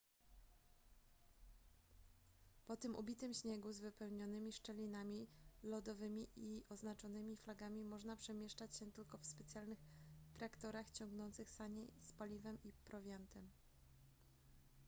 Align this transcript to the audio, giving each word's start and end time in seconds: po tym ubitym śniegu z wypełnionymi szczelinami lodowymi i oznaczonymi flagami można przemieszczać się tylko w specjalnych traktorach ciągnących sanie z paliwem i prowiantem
po 2.67 2.77
tym 2.77 2.95
ubitym 2.95 3.33
śniegu 3.33 3.73
z 3.73 3.79
wypełnionymi 3.79 4.51
szczelinami 4.53 5.27
lodowymi 5.63 6.27
i 6.35 6.63
oznaczonymi 6.69 7.37
flagami 7.37 7.83
można 7.85 8.15
przemieszczać 8.15 8.77
się 8.77 8.91
tylko 8.91 9.17
w 9.17 9.25
specjalnych 9.25 9.79
traktorach 10.33 10.91
ciągnących 10.91 11.49
sanie 11.49 11.87
z 12.01 12.13
paliwem 12.13 12.57
i 12.63 12.71
prowiantem 12.85 13.49